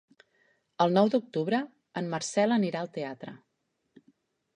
[0.85, 1.59] El nou d'octubre
[2.01, 3.35] en Marcel anirà al teatre.